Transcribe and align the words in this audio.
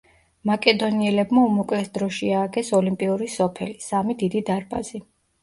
მაკედონიელებმა 0.49 1.43
უმოკლეს 1.49 1.91
დროში 1.97 2.31
ააგეს 2.39 2.73
ოლიმპიური 2.79 3.29
სოფელი, 3.35 3.79
სამი 3.91 4.19
დიდი 4.25 4.45
დარბაზი. 4.51 5.05